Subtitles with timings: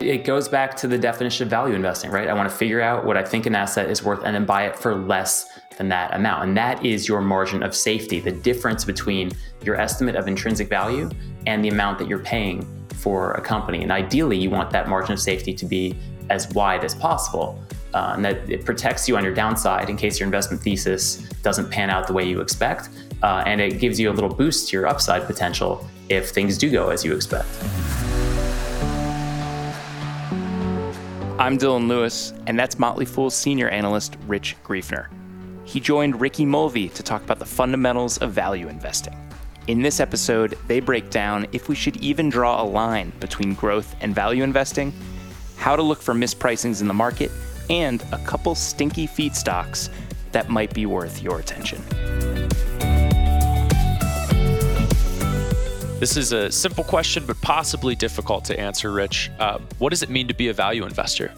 [0.00, 2.26] It goes back to the definition of value investing, right?
[2.26, 4.64] I want to figure out what I think an asset is worth and then buy
[4.64, 6.44] it for less than that amount.
[6.44, 9.30] And that is your margin of safety, the difference between
[9.62, 11.10] your estimate of intrinsic value
[11.46, 13.82] and the amount that you're paying for a company.
[13.82, 15.94] And ideally, you want that margin of safety to be
[16.30, 17.62] as wide as possible.
[17.92, 21.70] Uh, and that it protects you on your downside in case your investment thesis doesn't
[21.70, 22.88] pan out the way you expect.
[23.22, 26.70] Uh, and it gives you a little boost to your upside potential if things do
[26.70, 27.48] go as you expect.
[31.40, 35.06] I'm Dylan Lewis, and that's Motley Fool's senior analyst, Rich Greifner.
[35.64, 39.16] He joined Ricky Mulvey to talk about the fundamentals of value investing.
[39.66, 43.96] In this episode, they break down if we should even draw a line between growth
[44.02, 44.92] and value investing,
[45.56, 47.30] how to look for mispricings in the market,
[47.70, 49.88] and a couple stinky feet stocks
[50.32, 51.82] that might be worth your attention.
[56.00, 59.30] This is a simple question, but possibly difficult to answer, Rich.
[59.38, 61.30] Uh, what does it mean to be a value investor?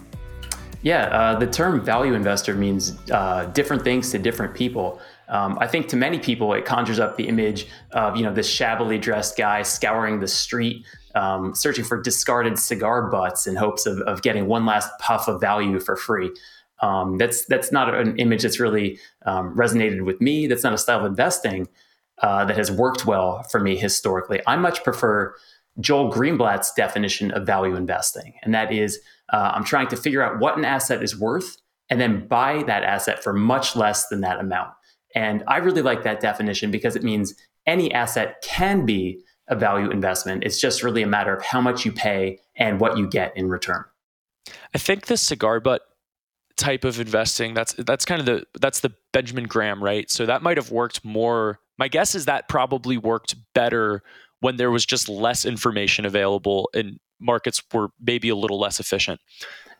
[0.82, 5.00] Yeah, uh, the term value investor means uh, different things to different people.
[5.28, 8.48] Um, I think to many people, it conjures up the image of you know this
[8.48, 13.98] shabbily dressed guy scouring the street, um, searching for discarded cigar butts in hopes of,
[14.02, 16.30] of getting one last puff of value for free.
[16.82, 20.46] Um, that's that's not an image that's really um, resonated with me.
[20.46, 21.66] That's not a style of investing
[22.22, 24.40] uh, that has worked well for me historically.
[24.46, 25.34] I much prefer
[25.80, 29.00] Joel Greenblatt's definition of value investing, and that is
[29.32, 31.56] uh, I'm trying to figure out what an asset is worth
[31.90, 34.70] and then buy that asset for much less than that amount.
[35.14, 37.34] And I really like that definition because it means
[37.66, 40.44] any asset can be a value investment.
[40.44, 43.48] It's just really a matter of how much you pay and what you get in
[43.48, 43.84] return.
[44.74, 45.82] I think the cigar butt
[46.62, 50.08] type of investing that's that's kind of the that's the Benjamin Graham, right?
[50.08, 54.04] So that might have worked more my guess is that probably worked better
[54.38, 59.20] when there was just less information available and markets were maybe a little less efficient.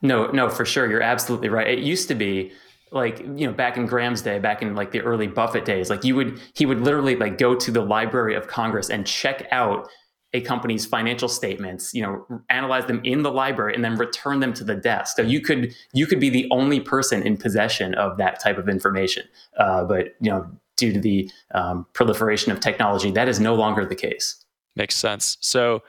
[0.01, 0.89] No, no, for sure.
[0.89, 1.67] You're absolutely right.
[1.67, 2.51] It used to be
[2.91, 6.03] like, you know, back in Graham's day, back in like the early Buffett days, like
[6.03, 9.89] you would, he would literally like go to the Library of Congress and check out
[10.33, 14.53] a company's financial statements, you know, analyze them in the library and then return them
[14.53, 15.15] to the desk.
[15.15, 18.67] So you could you could be the only person in possession of that type of
[18.67, 19.25] information.
[19.57, 23.85] Uh, but you know, due to the um, proliferation of technology, that is no longer
[23.85, 24.43] the case.
[24.75, 25.37] Makes sense.
[25.39, 25.83] So,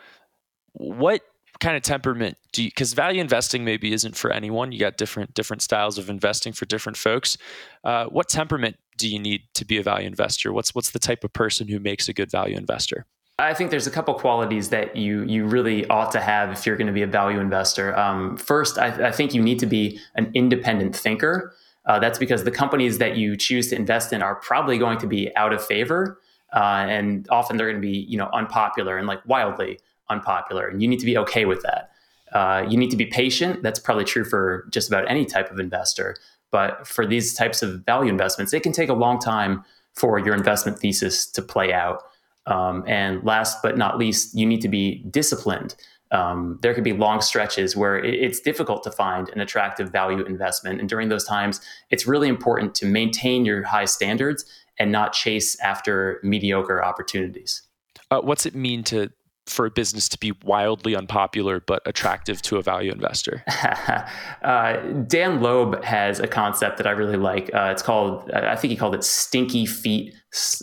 [0.74, 1.22] what
[1.60, 2.68] kind of temperament do you?
[2.68, 4.72] Because value investing maybe isn't for anyone.
[4.72, 7.38] You got different different styles of investing for different folks.
[7.82, 10.52] Uh, what temperament do you need to be a value investor?
[10.52, 13.06] What's what's the type of person who makes a good value investor?
[13.38, 16.76] I think there's a couple qualities that you you really ought to have if you're
[16.76, 17.96] going to be a value investor.
[17.98, 21.52] Um, first, I, I, think you need to be an independent thinker.
[21.84, 25.08] Uh, that's because the companies that you choose to invest in are probably going to
[25.08, 26.20] be out of favor,
[26.54, 29.80] uh, and often they're going to be you know unpopular and like wildly
[30.10, 31.90] unpopular, and you need to be okay with that.
[32.32, 33.64] Uh, you need to be patient.
[33.64, 36.16] That's probably true for just about any type of investor,
[36.52, 40.36] but for these types of value investments, it can take a long time for your
[40.36, 42.04] investment thesis to play out.
[42.46, 45.74] Um, and last but not least, you need to be disciplined
[46.14, 50.24] um, there could be long stretches where it, it's difficult to find an attractive value
[50.24, 50.80] investment.
[50.80, 51.60] And during those times,
[51.90, 54.44] it's really important to maintain your high standards
[54.78, 57.62] and not chase after mediocre opportunities.
[58.10, 59.10] Uh, what's it mean to
[59.46, 63.44] for a business to be wildly unpopular but attractive to a value investor?
[64.42, 67.54] uh, Dan Loeb has a concept that I really like.
[67.54, 70.14] Uh, it's called, I think he called it stinky feet,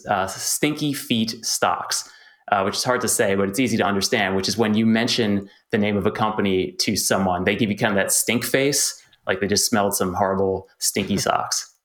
[0.09, 2.09] uh, stinky feet stocks
[2.51, 4.85] uh, which is hard to say, but it's easy to understand, which is when you
[4.85, 8.43] mention the name of a company to someone, they give you kind of that stink
[8.43, 11.67] face, like they just smelled some horrible, stinky socks.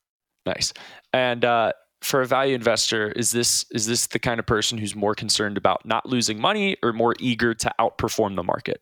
[0.45, 0.71] Nice.
[1.11, 4.95] And uh, for a value investor, is this is this the kind of person who's
[4.95, 8.81] more concerned about not losing money or more eager to outperform the market?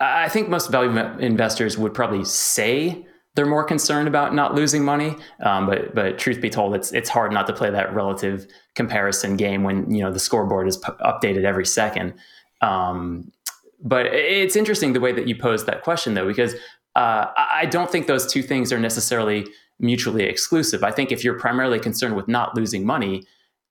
[0.00, 5.16] I think most value investors would probably say they're more concerned about not losing money.
[5.40, 9.36] Um, but but truth be told, it's it's hard not to play that relative comparison
[9.36, 12.14] game when you know the scoreboard is p- updated every second.
[12.60, 13.32] Um,
[13.80, 16.54] but it's interesting the way that you posed that question though, because
[16.96, 19.46] uh, I don't think those two things are necessarily
[19.78, 20.84] mutually exclusive.
[20.84, 23.24] I think if you're primarily concerned with not losing money,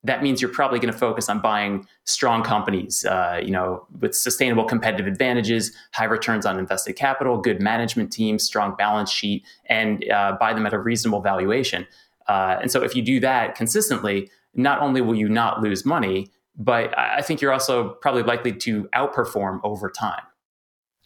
[0.03, 4.13] that means you're probably going to focus on buying strong companies, uh, you know, with
[4.13, 10.09] sustainable competitive advantages, high returns on invested capital, good management team, strong balance sheet, and
[10.11, 11.87] uh, buy them at a reasonable valuation.
[12.27, 16.29] Uh, and so, if you do that consistently, not only will you not lose money,
[16.55, 20.21] but I think you're also probably likely to outperform over time.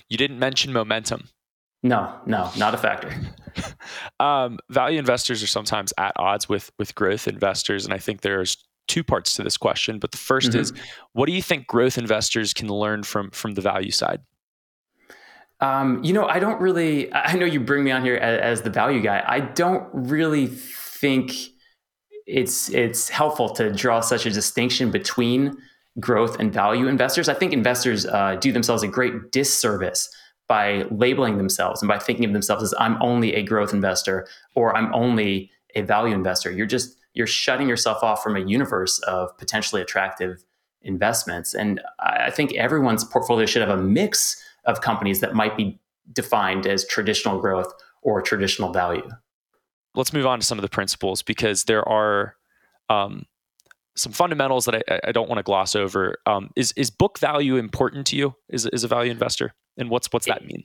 [0.10, 1.30] You didn't mention momentum.
[1.88, 3.14] No, no, not a factor.
[4.20, 8.58] um, value investors are sometimes at odds with with growth investors, and I think there's
[8.88, 10.60] two parts to this question, but the 1st mm-hmm.
[10.60, 10.74] is
[11.14, 14.20] what do you think growth investors can learn from from the value side?
[15.62, 17.12] Um, you know, I don't really.
[17.14, 19.24] I know you bring me on here as, as the value guy.
[19.26, 21.32] I don't really think
[22.26, 25.58] it's it's helpful to draw such a distinction between
[26.02, 27.30] growth and value investors.
[27.30, 30.10] I think investors uh, do themselves a great disservice
[30.48, 34.76] by labeling themselves and by thinking of themselves as I'm only a growth investor or
[34.76, 36.52] I'm only a value investor.
[36.52, 40.44] You're just you're shutting yourself off from a universe of potentially attractive
[40.84, 41.56] investments.
[41.56, 45.80] And I think everyone's portfolio should have a mix of companies that might be
[46.14, 47.74] defined as traditional growth
[48.04, 49.10] or traditional value.
[49.96, 52.36] Let's move on to some of the principles because there are
[52.90, 53.26] um,
[53.98, 56.18] some fundamentals that I, I don't want to gloss over.
[56.26, 60.08] Um, is is book value important to you as, as a value investor, and what's
[60.12, 60.64] what's that mean?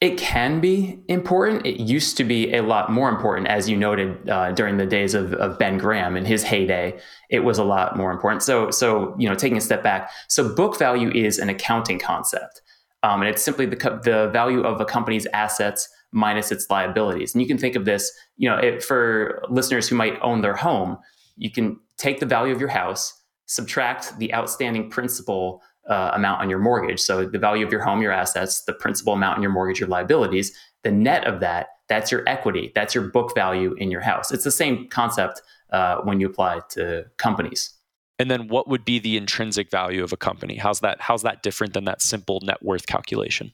[0.00, 1.64] It can be important.
[1.64, 5.14] It used to be a lot more important, as you noted uh, during the days
[5.14, 6.98] of, of, Ben Graham in his heyday.
[7.30, 8.42] It was a lot more important.
[8.42, 12.62] So, so you know, taking a step back, so book value is an accounting concept,
[13.04, 17.34] um, and it's simply the the value of a company's assets minus its liabilities.
[17.34, 20.54] And you can think of this, you know, it, for listeners who might own their
[20.54, 20.98] home,
[21.36, 26.50] you can take the value of your house, subtract the outstanding principal uh, amount on
[26.50, 27.00] your mortgage.
[27.00, 29.88] So the value of your home, your assets, the principal amount on your mortgage, your
[29.88, 32.72] liabilities, the net of that, that's your equity.
[32.74, 34.32] That's your book value in your house.
[34.32, 37.72] It's the same concept uh, when you apply to companies.
[38.18, 40.56] And then what would be the intrinsic value of a company?
[40.56, 43.52] How's that how's that different than that simple net worth calculation?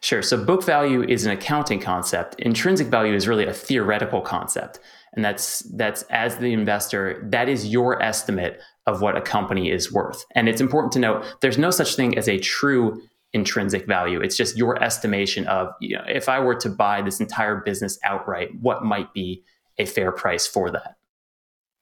[0.00, 0.22] Sure.
[0.22, 2.36] So book value is an accounting concept.
[2.38, 4.78] Intrinsic value is really a theoretical concept.
[5.14, 9.92] And that's that's as the investor, that is your estimate of what a company is
[9.92, 10.24] worth.
[10.34, 13.02] And it's important to note there's no such thing as a true
[13.32, 14.20] intrinsic value.
[14.20, 17.98] It's just your estimation of, you know, if I were to buy this entire business
[18.04, 19.42] outright, what might be
[19.78, 20.96] a fair price for that?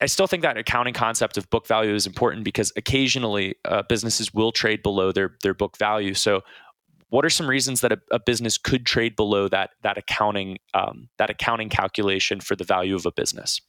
[0.00, 4.34] I still think that accounting concept of book value is important because occasionally uh, businesses
[4.34, 6.12] will trade below their their book value.
[6.12, 6.42] So,
[7.08, 11.08] what are some reasons that a, a business could trade below that that accounting um,
[11.18, 13.60] that accounting calculation for the value of a business?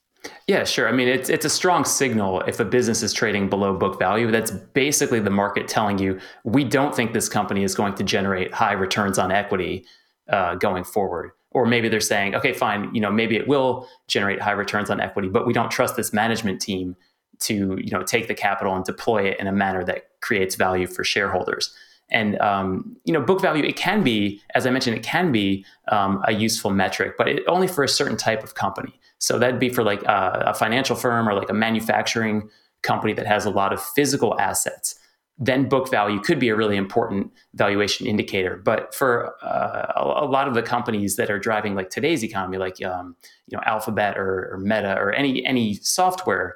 [0.48, 0.88] Yeah, sure.
[0.88, 4.32] I mean, it's it's a strong signal if a business is trading below book value.
[4.32, 8.54] That's basically the market telling you we don't think this company is going to generate
[8.54, 9.86] high returns on equity
[10.30, 11.32] uh, going forward.
[11.52, 15.00] Or maybe they're saying, okay, fine, you know, maybe it will generate high returns on
[15.00, 16.96] equity, but we don't trust this management team
[17.40, 20.88] to you know take the capital and deploy it in a manner that creates value
[20.88, 21.76] for shareholders.
[22.10, 25.66] And um, you know, book value it can be, as I mentioned, it can be
[25.90, 28.94] um, a useful metric, but it, only for a certain type of company.
[29.20, 32.50] So that'd be for like a, a financial firm or like a manufacturing
[32.82, 34.96] company that has a lot of physical assets.
[35.40, 38.56] Then book value could be a really important valuation indicator.
[38.58, 42.58] But for uh, a, a, lot of the companies that are driving like today's economy,
[42.58, 43.16] like um,
[43.48, 46.56] you know Alphabet or, or Meta or any any software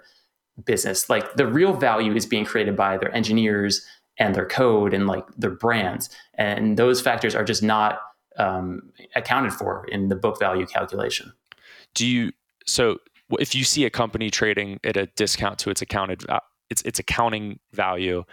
[0.65, 3.85] business, like the real value is being created by their engineers
[4.17, 7.99] and their code and like their brands, and those factors are just not
[8.37, 11.33] um, accounted for in the book value calculation.
[11.93, 12.31] Do you
[12.65, 12.97] so
[13.39, 16.23] if you see a company trading at a discount to its accounted
[16.69, 18.23] its its accounting value,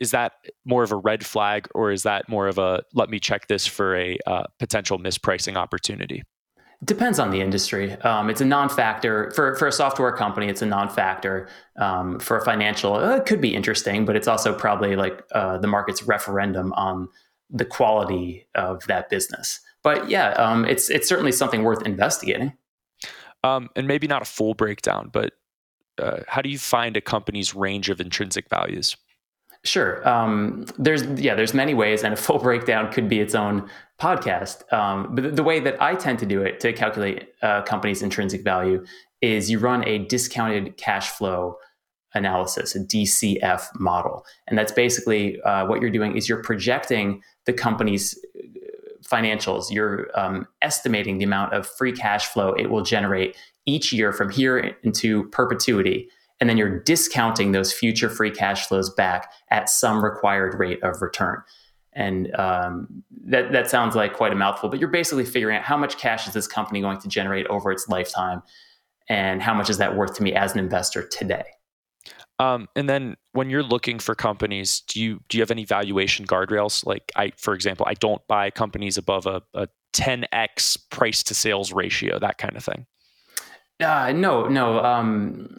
[0.00, 0.32] is that
[0.64, 3.66] more of a red flag or is that more of a let me check this
[3.66, 6.22] for a uh, potential mispricing opportunity?
[6.84, 7.92] Depends on the industry.
[8.02, 10.46] Um, it's a non-factor for for a software company.
[10.46, 11.48] It's a non-factor.
[11.76, 15.58] Um, for a financial, uh, it could be interesting, but it's also probably like uh,
[15.58, 17.08] the market's referendum on
[17.50, 19.60] the quality of that business.
[19.82, 22.52] But yeah, um, it's it's certainly something worth investigating.
[23.42, 25.32] Um, and maybe not a full breakdown, but
[25.98, 28.96] uh, how do you find a company's range of intrinsic values?
[29.64, 30.06] Sure.
[30.08, 33.68] Um, there's yeah, there's many ways, and a full breakdown could be its own
[34.00, 34.70] podcast.
[34.72, 38.02] Um, but the way that I tend to do it to calculate a uh, company's
[38.02, 38.84] intrinsic value
[39.20, 41.56] is you run a discounted cash flow
[42.14, 47.52] analysis, a DCF model, and that's basically uh, what you're doing is you're projecting the
[47.52, 48.18] company's
[49.08, 53.36] financials, you're um, estimating the amount of free cash flow it will generate
[53.66, 56.08] each year from here into perpetuity.
[56.40, 61.02] And then you're discounting those future free cash flows back at some required rate of
[61.02, 61.42] return.
[61.94, 65.76] And um, that, that sounds like quite a mouthful, but you're basically figuring out how
[65.76, 68.42] much cash is this company going to generate over its lifetime
[69.08, 71.44] and how much is that worth to me as an investor today.
[72.38, 76.24] Um, and then when you're looking for companies, do you do you have any valuation
[76.24, 76.86] guardrails?
[76.86, 81.72] Like I, for example, I don't buy companies above a, a 10x price to sales
[81.72, 82.86] ratio, that kind of thing.
[83.80, 84.84] Uh, no, no.
[84.84, 85.56] Um,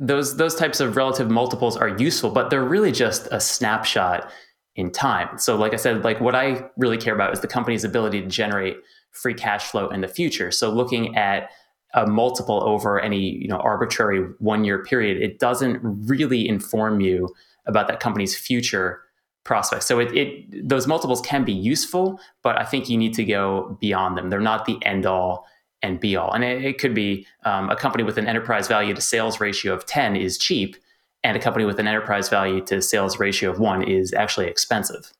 [0.00, 4.32] those those types of relative multiples are useful, but they're really just a snapshot
[4.74, 5.38] in time.
[5.38, 8.26] So, like I said, like what I really care about is the company's ability to
[8.26, 8.78] generate
[9.12, 10.50] free cash flow in the future.
[10.50, 11.50] So, looking at
[11.94, 17.28] a multiple over any you know arbitrary one year period it doesn't really inform you
[17.66, 19.02] about that company's future
[19.44, 19.86] prospects.
[19.86, 23.76] So it, it those multiples can be useful, but I think you need to go
[23.80, 24.30] beyond them.
[24.30, 25.46] They're not the end all
[25.82, 26.32] and be all.
[26.32, 29.72] And it, it could be um, a company with an enterprise value to sales ratio
[29.72, 30.76] of 10 is cheap,
[31.22, 35.12] and a company with an enterprise value to sales ratio of one is actually expensive.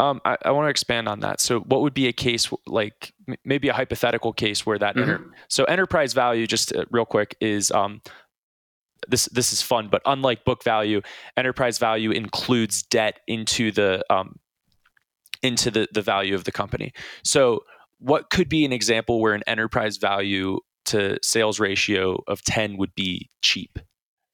[0.00, 1.40] Um, I, I want to expand on that.
[1.40, 3.12] So, what would be a case like
[3.44, 5.10] maybe a hypothetical case where that mm-hmm.
[5.10, 8.00] enter- so enterprise value, just uh, real quick, is um,
[9.08, 11.00] this this is fun, but unlike book value,
[11.36, 14.38] enterprise value includes debt into the um,
[15.42, 16.92] into the the value of the company.
[17.22, 17.64] So,
[17.98, 22.94] what could be an example where an enterprise value to sales ratio of 10 would
[22.94, 23.78] be cheap?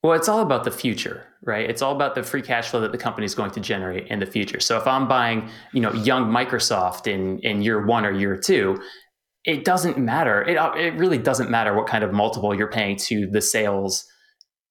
[0.02, 1.68] Well, it's all about the future, right?
[1.68, 4.18] It's all about the free cash flow that the company is going to generate in
[4.18, 4.60] the future.
[4.60, 8.78] So if I'm buying, you know, young Microsoft in in year 1 or year 2,
[9.46, 10.42] it doesn't matter.
[10.42, 14.04] It uh, it really doesn't matter what kind of multiple you're paying to the sales,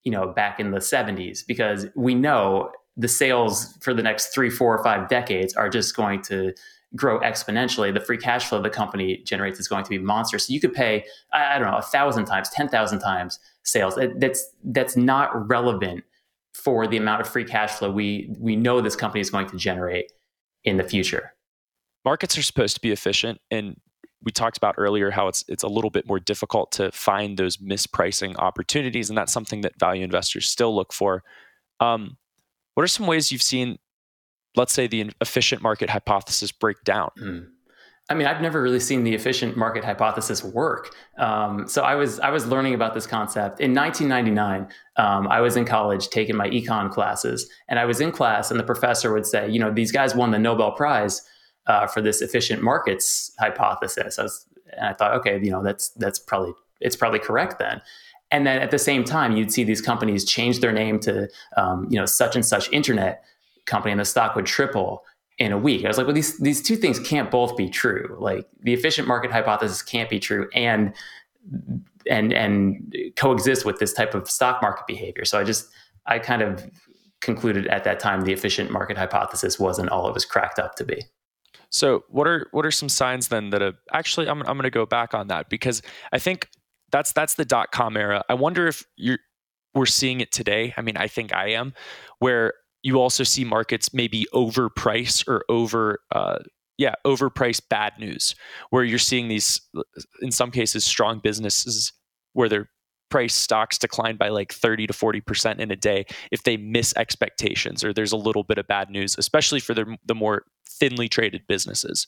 [0.04, 4.52] you know, back in the 70s because we know the sales for the next 3,
[4.52, 6.54] 4 or 5 decades are just going to
[6.96, 10.48] grow exponentially, the free cash flow the company generates is going to be monstrous.
[10.48, 13.98] So you could pay, I, don't know, a thousand times, ten thousand times sales.
[14.18, 16.04] That's that's not relevant
[16.54, 19.58] for the amount of free cash flow we we know this company is going to
[19.58, 20.12] generate
[20.64, 21.34] in the future.
[22.06, 23.76] Markets are supposed to be efficient, and
[24.22, 27.58] we talked about earlier how it's it's a little bit more difficult to find those
[27.58, 31.24] mispricing opportunities, and that's something that value investors still look for.
[31.80, 32.18] Um,
[32.76, 33.78] what are some ways you've seen
[34.56, 37.12] let's say the efficient market hypothesis break down?
[37.20, 37.48] Mm.
[38.10, 40.94] I mean, I've never really seen the efficient market hypothesis work.
[41.18, 44.68] Um, so I was I was learning about this concept in 1999.
[44.98, 48.60] Um, I was in college taking my econ classes, and I was in class, and
[48.60, 51.22] the professor would say, you know, these guys won the Nobel Prize
[51.68, 54.20] uh, for this efficient markets hypothesis.
[54.20, 54.46] I was,
[54.76, 57.82] and I thought, okay, you know, that's that's probably it's probably correct then.
[58.32, 61.88] And then at the same time, you'd see these companies change their name to, um,
[61.90, 63.24] you know, such and such internet
[63.65, 65.03] company and the stock would triple
[65.39, 65.84] in a week.
[65.84, 68.17] I was like, well, these these two things can't both be true.
[68.20, 70.93] Like the efficient market hypothesis can't be true and
[72.10, 75.25] and and coexist with this type of stock market behavior.
[75.25, 75.70] So I just
[76.05, 76.70] I kind of
[77.22, 80.84] concluded at that time the efficient market hypothesis wasn't all it was cracked up to
[80.84, 81.03] be.
[81.70, 84.70] So what are what are some signs then that a, actually I'm I'm going to
[84.70, 86.50] go back on that because I think
[86.91, 88.24] that's that's the dot com era.
[88.29, 89.20] I wonder if you're
[89.74, 90.74] we're seeing it today.
[90.77, 91.74] I mean, I think I am,
[92.20, 92.53] where
[92.84, 96.40] you also see markets maybe overprice or over uh,
[96.78, 98.36] yeah overprice bad news
[98.70, 99.62] where you're seeing these
[100.22, 101.94] in some cases strong businesses
[102.34, 102.70] where their
[103.10, 107.84] price stocks decline by like 30 to 40% in a day if they miss expectations
[107.84, 111.44] or there's a little bit of bad news especially for the, the more thinly traded
[111.48, 112.08] businesses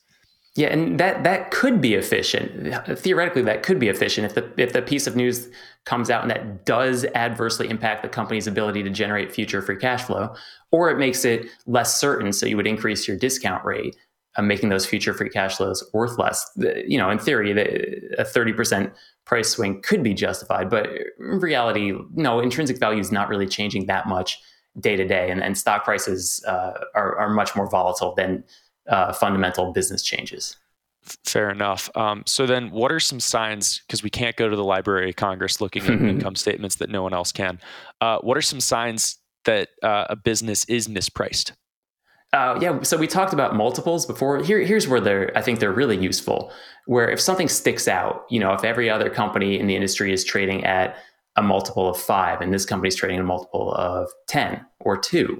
[0.56, 2.98] yeah, and that that could be efficient.
[2.98, 5.50] Theoretically, that could be efficient if the if the piece of news
[5.84, 10.04] comes out and that does adversely impact the company's ability to generate future free cash
[10.04, 10.34] flow,
[10.72, 13.96] or it makes it less certain, so you would increase your discount rate,
[14.36, 16.46] uh, making those future free cash flows worth less.
[16.58, 18.94] You know, in theory, the, a thirty percent
[19.26, 20.88] price swing could be justified, but
[21.20, 24.40] in reality, no, intrinsic value is not really changing that much
[24.80, 28.44] day to day, and, and stock prices uh, are, are much more volatile than
[28.88, 30.58] uh, fundamental business changes.
[31.24, 31.90] Fair enough.
[31.96, 33.82] Um, so then, what are some signs?
[33.88, 37.04] Because we can't go to the Library of Congress looking at income statements that no
[37.04, 37.60] one else can.
[38.02, 41.52] Uh, what are some signs that uh, a business is mispriced?
[42.34, 44.44] Uh, yeah, so we talked about multiples before.
[44.44, 45.32] Here, here's where they're.
[45.38, 46.52] I think they're really useful.
[46.86, 50.26] Where if something sticks out, you know, if every other company in the industry is
[50.26, 50.98] trading at
[51.38, 55.38] a multiple of five, and this company's trading a multiple of ten or two,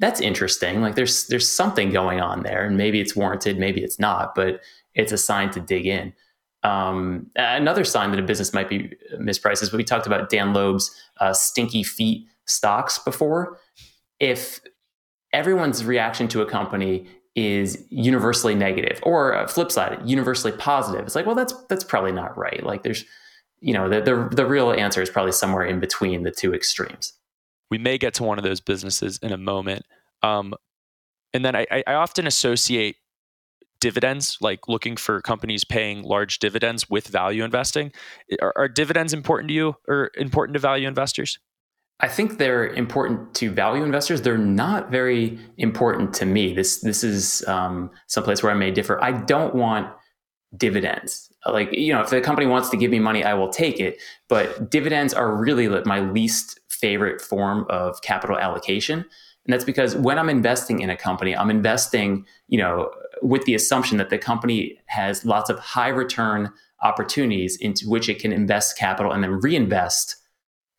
[0.00, 0.82] that's interesting.
[0.82, 4.60] Like there's there's something going on there, and maybe it's warranted, maybe it's not, but
[4.94, 6.12] it's a sign to dig in.
[6.62, 10.94] Um, another sign that a business might be mispriced is we talked about Dan Loeb's
[11.20, 13.58] uh, stinky feet stocks before.
[14.20, 14.60] If
[15.32, 21.14] everyone's reaction to a company is universally negative, or uh, flip side, universally positive, it's
[21.14, 22.62] like, well, that's that's probably not right.
[22.64, 23.04] Like there's,
[23.60, 27.14] you know, the the, the real answer is probably somewhere in between the two extremes
[27.70, 29.84] we may get to one of those businesses in a moment.
[30.22, 30.54] Um,
[31.32, 32.96] and then I, I often associate
[33.80, 37.92] dividends, like looking for companies paying large dividends with value investing.
[38.40, 41.38] Are, are, dividends important to you or important to value investors?
[42.00, 44.22] I think they're important to value investors.
[44.22, 46.52] They're not very important to me.
[46.52, 49.02] This this is um, someplace where I may differ.
[49.02, 49.92] I don't want
[50.56, 51.32] dividends.
[51.46, 54.02] Like you know, if the company wants to give me money, I will take it.
[54.28, 59.04] But dividends are really my least favorite form of capital allocation.
[59.46, 62.90] And that's because when I'm investing in a company, I'm investing, you know,
[63.22, 66.50] with the assumption that the company has lots of high return
[66.82, 70.16] opportunities into which it can invest capital and then reinvest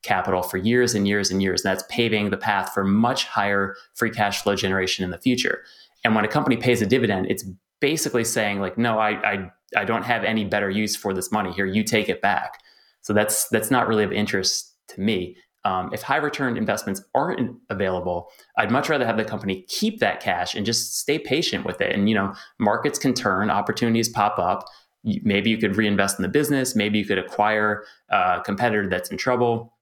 [0.05, 1.63] capital for years and years and years.
[1.63, 5.63] And that's paving the path for much higher free cash flow generation in the future.
[6.03, 7.43] And when a company pays a dividend, it's
[7.81, 11.51] basically saying like, no, I, I, I don't have any better use for this money
[11.51, 11.65] here.
[11.65, 12.59] You take it back.
[13.01, 15.37] So that's that's not really of interest to me.
[15.63, 20.19] Um, if high return investments aren't available, I'd much rather have the company keep that
[20.19, 21.93] cash and just stay patient with it.
[21.93, 24.65] And you know, markets can turn, opportunities pop up.
[25.03, 26.75] Maybe you could reinvest in the business.
[26.75, 29.74] Maybe you could acquire a competitor that's in trouble.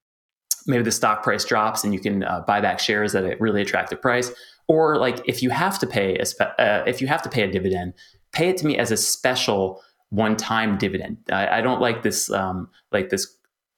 [0.66, 3.62] Maybe the stock price drops and you can uh, buy back shares at a really
[3.62, 4.32] attractive price.
[4.68, 7.44] Or like if you have to pay a spe- uh, if you have to pay
[7.44, 7.94] a dividend,
[8.32, 11.18] pay it to me as a special one-time dividend.
[11.32, 13.28] I, I don't like this um, like this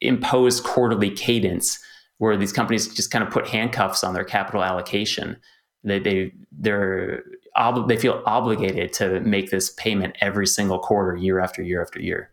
[0.01, 1.79] imposed quarterly cadence
[2.17, 5.37] where these companies just kind of put handcuffs on their capital allocation.
[5.83, 7.23] They they they're
[7.57, 12.01] ob- they feel obligated to make this payment every single quarter, year after year after
[12.01, 12.31] year.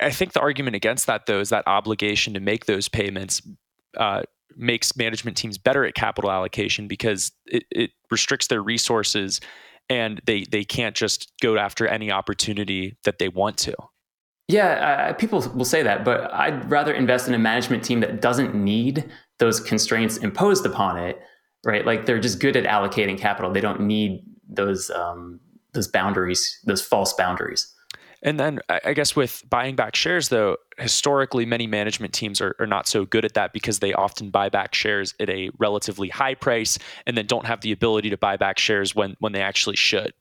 [0.00, 3.40] I think the argument against that, though, is that obligation to make those payments
[3.96, 4.22] uh,
[4.56, 9.40] makes management teams better at capital allocation because it, it restricts their resources
[9.88, 13.74] and they they can't just go after any opportunity that they want to.
[14.48, 18.20] Yeah, uh, people will say that, but I'd rather invest in a management team that
[18.20, 21.20] doesn't need those constraints imposed upon it,
[21.64, 21.84] right?
[21.84, 23.52] Like they're just good at allocating capital.
[23.52, 25.40] They don't need those um,
[25.72, 27.72] those boundaries, those false boundaries.
[28.22, 32.66] And then I guess with buying back shares, though, historically, many management teams are, are,
[32.66, 36.34] not so good at that because they often buy back shares at a relatively high
[36.34, 39.76] price and then don't have the ability to buy back shares when, when they actually
[39.76, 40.12] should.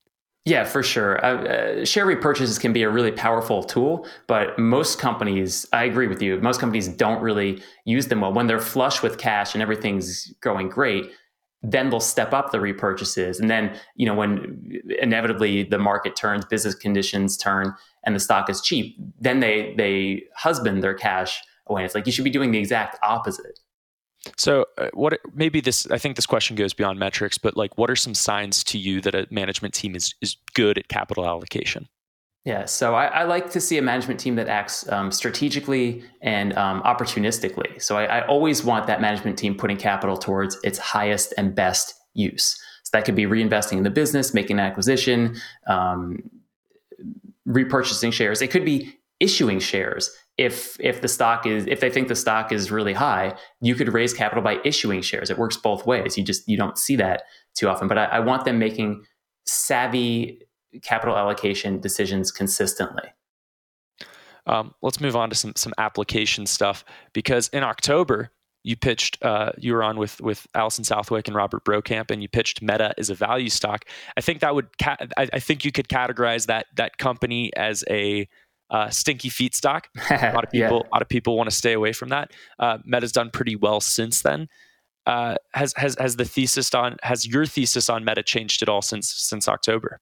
[0.45, 1.25] Yeah, for sure.
[1.25, 6.05] Uh, uh, share repurchases can be a really powerful tool, but most companies, I agree
[6.05, 8.31] with you, most companies don't really use them well.
[8.31, 11.09] When they're flush with cash and everything's going great,
[11.71, 13.39] then they'll step up the repurchases.
[13.39, 18.49] And then, you know, when inevitably the market turns, business conditions turn, and the stock
[18.49, 21.85] is cheap, then they they husband their cash away.
[21.85, 23.59] It's like you should be doing the exact opposite.
[24.37, 25.89] So, uh, what maybe this?
[25.91, 29.01] I think this question goes beyond metrics, but like, what are some signs to you
[29.01, 31.87] that a management team is is good at capital allocation?
[32.45, 36.55] Yeah, so I, I like to see a management team that acts um, strategically and
[36.55, 37.81] um, opportunistically.
[37.81, 41.95] So I, I always want that management team putting capital towards its highest and best
[42.13, 42.55] use.
[42.83, 46.19] So that could be reinvesting in the business, making an acquisition, um,
[47.47, 48.43] repurchasing shares.
[48.43, 52.51] It could be issuing shares if if the stock is if they think the stock
[52.51, 55.31] is really high, you could raise capital by issuing shares.
[55.31, 56.15] It works both ways.
[56.15, 57.23] You just you don't see that
[57.55, 57.87] too often.
[57.87, 59.03] But I, I want them making
[59.45, 60.44] savvy
[60.81, 63.09] capital allocation decisions consistently.
[64.47, 68.31] Um, let's move on to some some application stuff because in October
[68.63, 72.27] you pitched uh, you were on with with Allison Southwick and Robert Brokamp and you
[72.27, 73.85] pitched Meta as a value stock.
[74.17, 77.83] I think that would ca- I, I, think you could categorize that that company as
[77.89, 78.27] a
[78.71, 79.87] uh, stinky feet stock.
[80.09, 80.89] A lot of people, yeah.
[80.89, 82.31] a lot of people want to stay away from that.
[82.57, 84.47] Uh, Meta's done pretty well since then.
[85.05, 88.81] Uh, has has has the thesis on has your thesis on Meta changed at all
[88.81, 89.99] since since October?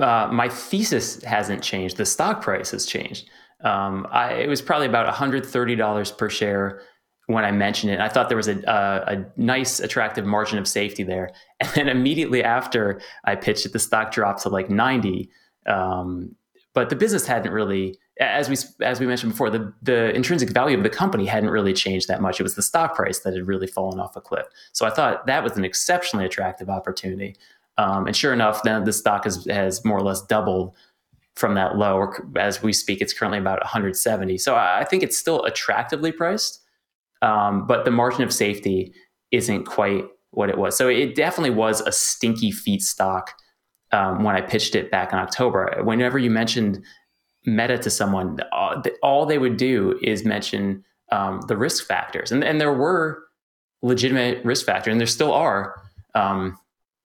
[0.00, 1.96] Uh, my thesis hasn't changed.
[1.96, 3.28] The stock price has changed.
[3.62, 6.82] Um, I, it was probably about $130 per share
[7.26, 8.00] when I mentioned it.
[8.00, 11.30] I thought there was a, a, a, nice, attractive margin of safety there.
[11.60, 15.28] And then immediately after I pitched it, the stock dropped to like 90.
[15.66, 16.36] Um,
[16.72, 18.56] but the business hadn't really, as we
[18.86, 22.22] as we mentioned before, the the intrinsic value of the company hadn't really changed that
[22.22, 22.38] much.
[22.38, 24.46] It was the stock price that had really fallen off a cliff.
[24.72, 27.34] So I thought that was an exceptionally attractive opportunity.
[27.78, 30.74] Um, and sure enough, then the stock has, has more or less doubled
[31.36, 32.12] from that low.
[32.36, 34.36] As we speak, it's currently about 170.
[34.38, 36.60] So I think it's still attractively priced,
[37.22, 38.92] um, but the margin of safety
[39.30, 40.76] isn't quite what it was.
[40.76, 43.34] So it definitely was a stinky feet stock
[43.92, 45.80] um, when I pitched it back in October.
[45.82, 46.82] Whenever you mentioned
[47.46, 52.44] Meta to someone, all, all they would do is mention um, the risk factors, and,
[52.44, 53.22] and there were
[53.80, 55.80] legitimate risk factors, and there still are
[56.14, 56.58] um,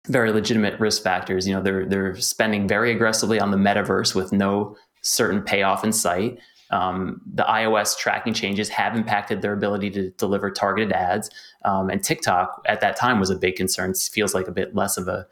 [0.09, 1.47] very legitimate risk factors.
[1.47, 5.93] You know, they're they're spending very aggressively on the metaverse with no certain payoff in
[5.93, 6.39] sight.
[6.71, 11.31] Um, the iOS tracking changes have impacted their ability to deliver targeted ads,
[11.65, 13.95] um, and TikTok at that time was a big concern.
[13.95, 15.27] Feels like a bit less of a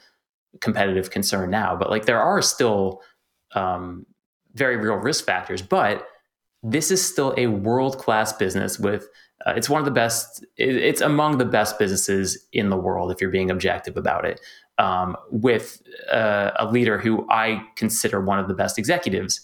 [0.61, 3.03] competitive concern now, but like there are still
[3.55, 4.05] um,
[4.55, 5.63] very real risk factors.
[5.63, 6.07] But
[6.63, 9.09] this is still a world class business with
[9.47, 13.11] uh, it's one of the best it, it's among the best businesses in the world
[13.11, 14.41] if you're being objective about it
[14.79, 19.41] um, with uh, a leader who i consider one of the best executives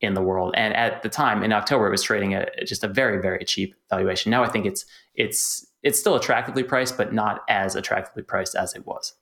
[0.00, 2.88] in the world and at the time in october it was trading at just a
[2.88, 7.42] very very cheap valuation now i think it's it's it's still attractively priced but not
[7.48, 9.14] as attractively priced as it was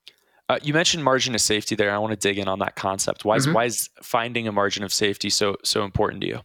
[0.49, 1.95] uh, you mentioned margin of safety there.
[1.95, 3.25] I want to dig in on that concept.
[3.25, 3.55] Why is, mm-hmm.
[3.55, 6.41] why is finding a margin of safety so so important to you?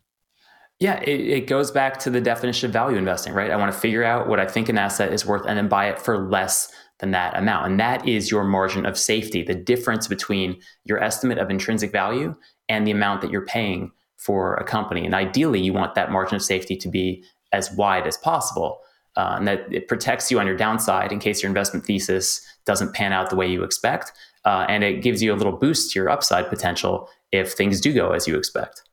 [0.80, 3.50] Yeah, it, it, goes back to the definition of value investing, right?
[3.50, 5.90] I want to figure out what I think an asset is worth and then buy
[5.90, 7.66] it for less than that amount.
[7.66, 12.36] And that is your margin of safety, the difference between your estimate of intrinsic value
[12.70, 15.04] and the amount that you're paying for a company.
[15.04, 18.80] And ideally, you want that margin of safety to be as wide as possible.
[19.16, 22.94] Uh, and that it protects you on your downside in case your investment thesis doesn't
[22.94, 24.12] pan out the way you expect.
[24.46, 27.92] Uh, and it gives you a little boost to your upside potential if things do
[27.92, 28.84] go as you expect.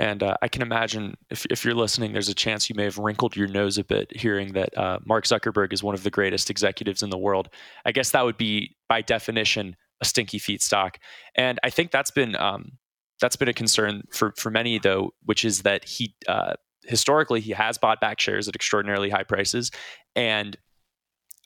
[0.00, 2.96] And uh, I can imagine if, if you're listening, there's a chance you may have
[2.96, 6.48] wrinkled your nose a bit hearing that uh, Mark Zuckerberg is one of the greatest
[6.48, 7.50] executives in the world.
[7.84, 10.98] I guess that would be, by definition, a stinky feet stock.
[11.34, 12.72] And I think that's been um,
[13.20, 17.52] that's been a concern for for many, though, which is that he uh, historically he
[17.52, 19.70] has bought back shares at extraordinarily high prices,
[20.16, 20.56] and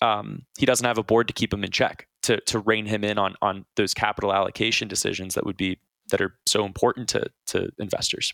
[0.00, 3.02] um, he doesn't have a board to keep him in check to to rein him
[3.02, 5.80] in on on those capital allocation decisions that would be
[6.12, 8.32] that are so important to to investors.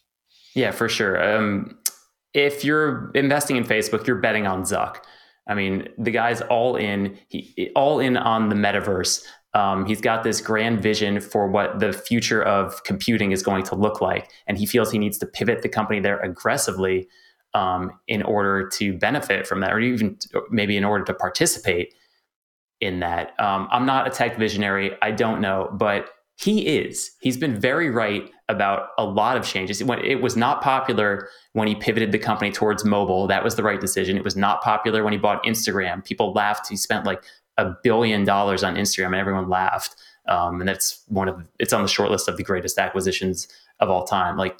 [0.54, 1.22] Yeah, for sure.
[1.22, 1.78] Um,
[2.34, 4.96] if you're investing in Facebook, you're betting on Zuck.
[5.48, 9.24] I mean, the guy's all in, he, all in on the metaverse.
[9.52, 13.74] Um, he's got this grand vision for what the future of computing is going to
[13.74, 17.08] look like, and he feels he needs to pivot the company there aggressively
[17.54, 20.16] um, in order to benefit from that, or even
[20.50, 21.92] maybe in order to participate
[22.80, 23.38] in that.
[23.40, 24.92] Um, I'm not a tech visionary.
[25.02, 26.10] I don't know, but
[26.42, 27.10] he is.
[27.20, 29.82] He's been very right about a lot of changes.
[29.82, 33.80] It was not popular when he pivoted the company towards mobile, that was the right
[33.80, 34.16] decision.
[34.16, 36.02] It was not popular when he bought Instagram.
[36.02, 36.68] People laughed.
[36.68, 37.22] He spent like
[37.58, 39.96] a billion dollars on Instagram, and everyone laughed.
[40.28, 43.46] Um, and that's one of it's on the short list of the greatest acquisitions
[43.80, 44.38] of all time.
[44.38, 44.56] Like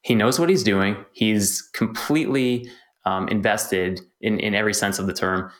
[0.00, 0.96] he knows what he's doing.
[1.12, 2.70] He's completely
[3.04, 5.50] um, invested in in every sense of the term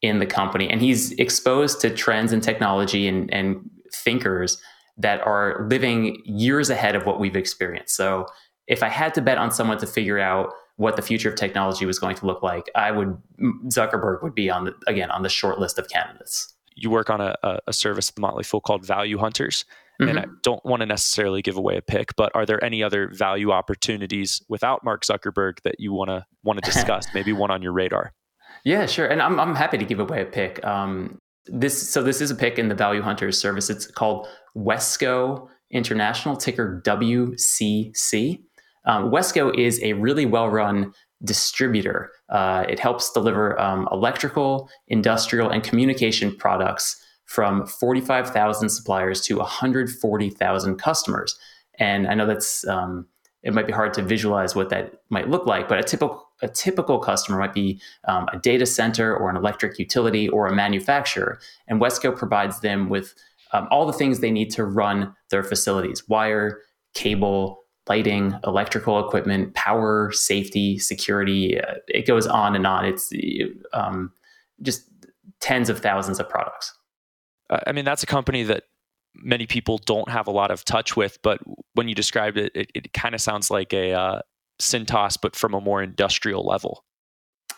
[0.00, 4.60] in the company, and he's exposed to trends and technology and and thinkers
[4.96, 7.96] that are living years ahead of what we've experienced.
[7.96, 8.26] So
[8.66, 11.86] if I had to bet on someone to figure out what the future of technology
[11.86, 13.16] was going to look like, I would
[13.66, 16.52] Zuckerberg would be on the again on the short list of candidates.
[16.76, 19.64] You work on a, a service at the Motley Fool called Value Hunters.
[20.00, 20.08] Mm-hmm.
[20.08, 23.12] And I don't want to necessarily give away a pick, but are there any other
[23.14, 27.06] value opportunities without Mark Zuckerberg that you want to want to discuss?
[27.14, 28.12] Maybe one on your radar.
[28.64, 29.06] Yeah, sure.
[29.06, 30.64] And I'm I'm happy to give away a pick.
[30.64, 33.70] Um, this so this is a pick in the Value Hunters service.
[33.70, 34.26] It's called
[34.56, 38.42] Wesco International, ticker WCC.
[38.86, 42.10] Um, Wesco is a really well run distributor.
[42.28, 50.76] Uh, it helps deliver um, electrical, industrial, and communication products from 45,000 suppliers to 140,000
[50.76, 51.38] customers.
[51.78, 53.06] And I know that's um,
[53.42, 56.48] it might be hard to visualize what that might look like, but a typical a
[56.48, 61.38] typical customer might be um, a data center or an electric utility or a manufacturer,
[61.68, 63.14] and Wesco provides them with
[63.52, 66.60] um, all the things they need to run their facilities: wire,
[66.94, 71.60] cable, lighting, electrical equipment, power, safety, security.
[71.60, 72.84] Uh, it goes on and on.
[72.84, 73.12] It's
[73.72, 74.12] um,
[74.62, 74.88] just
[75.40, 76.72] tens of thousands of products.
[77.50, 78.64] I mean, that's a company that
[79.14, 81.18] many people don't have a lot of touch with.
[81.22, 81.40] But
[81.74, 84.20] when you described it, it, it kind of sounds like a uh,
[84.60, 86.84] Cintas, but from a more industrial level.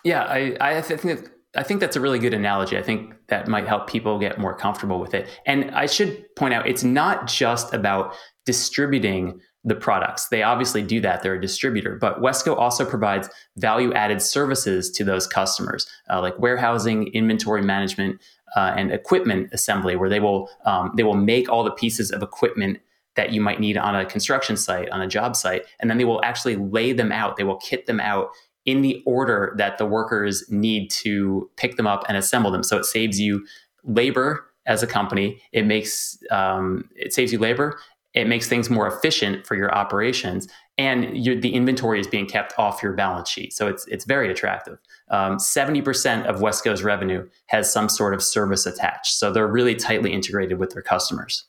[0.04, 2.76] Yeah, I, I think that, I think that's a really good analogy.
[2.76, 5.28] I think that might help people get more comfortable with it.
[5.46, 10.28] And I should point out, it's not just about distributing the products.
[10.28, 11.96] They obviously do that; they're a distributor.
[11.96, 18.20] But Wesco also provides value-added services to those customers, uh, like warehousing, inventory management,
[18.54, 22.22] uh, and equipment assembly, where they will um, they will make all the pieces of
[22.22, 22.78] equipment
[23.16, 26.05] that you might need on a construction site, on a job site, and then they
[26.05, 27.37] will actually lay them out.
[27.37, 28.29] They will kit them out
[28.64, 32.62] in the order that the workers need to pick them up and assemble them.
[32.62, 33.46] So it saves you
[33.85, 35.40] labor as a company.
[35.52, 37.79] It makes um, it saves you labor.
[38.12, 40.48] It makes things more efficient for your operations,
[40.79, 43.52] and the inventory is being kept off your balance sheet.
[43.52, 44.79] So it's it's very attractive.
[45.11, 49.74] Um, seventy percent of Wesco's revenue has some sort of service attached, so they're really
[49.74, 51.44] tightly integrated with their customers.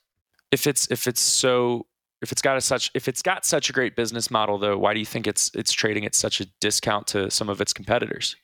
[0.50, 1.86] If it's if it's so
[2.20, 4.92] if it's got a such if it's got such a great business model though, why
[4.92, 8.36] do you think it's it's trading at such a discount to some of its competitors?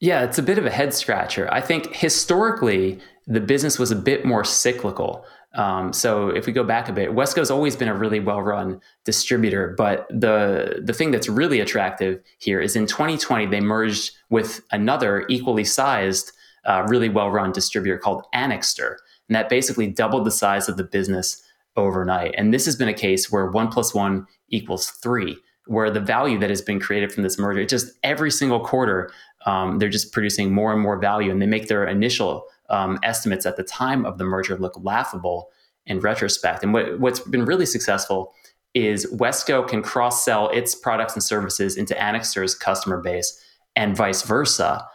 [0.00, 1.52] Yeah, it's a bit of a head scratcher.
[1.52, 5.24] I think historically the business was a bit more cyclical.
[5.54, 9.74] Um, so if we go back a bit, Wesco's always been a really well-run distributor,
[9.76, 15.26] but the the thing that's really attractive here is in 2020 they merged with another
[15.28, 16.32] equally sized,
[16.64, 18.96] uh, really well-run distributor called Anixter,
[19.28, 21.42] and that basically doubled the size of the business
[21.78, 22.34] overnight.
[22.36, 25.36] And this has been a case where one plus one equals three,
[25.66, 29.10] where the value that has been created from this merger, just every single quarter,
[29.46, 33.46] um, they're just producing more and more value, and they make their initial um, estimates
[33.46, 35.48] at the time of the merger look laughable
[35.86, 36.62] in retrospect.
[36.62, 38.34] And what, what's been really successful
[38.74, 43.42] is Wesco can cross sell its products and services into Anixter's customer base
[43.74, 44.86] and vice versa.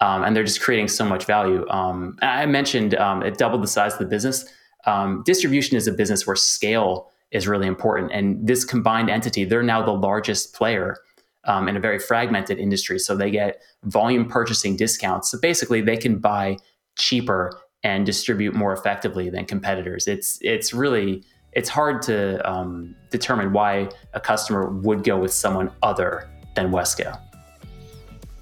[0.00, 1.66] Um, and they're just creating so much value.
[1.70, 4.44] Um, I mentioned um, it doubled the size of the business.
[4.86, 8.12] Um, distribution is a business where scale is really important.
[8.12, 10.96] And this combined entity, they're now the largest player
[11.44, 12.98] um, in a very fragmented industry.
[12.98, 15.30] So they get volume purchasing discounts.
[15.30, 16.58] So basically, they can buy
[16.96, 20.06] cheaper and distribute more effectively than competitors.
[20.08, 25.70] It's it's really it's hard to um, determine why a customer would go with someone
[25.82, 27.20] other than Wesco.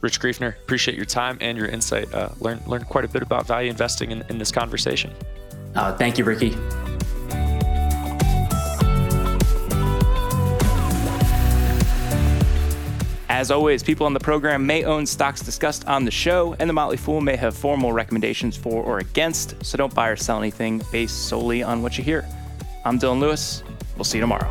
[0.00, 2.12] Rich Greifner, appreciate your time and your insight.
[2.14, 5.12] Uh, learned learned quite a bit about value investing in, in this conversation.
[5.74, 6.56] Uh, thank you, Ricky.
[13.28, 16.74] As always, people on the program may own stocks discussed on the show, and the
[16.74, 20.80] Motley Fool may have formal recommendations for or against, so don't buy or sell anything
[20.92, 22.24] based solely on what you hear.
[22.85, 23.64] I'm Dylan Lewis.
[23.96, 24.48] We'll see you tomorrow.